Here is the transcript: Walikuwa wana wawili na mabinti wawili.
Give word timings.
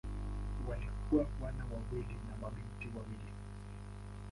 Walikuwa 0.69 1.25
wana 1.43 1.63
wawili 1.65 2.13
na 2.15 2.37
mabinti 2.41 2.97
wawili. 2.97 3.31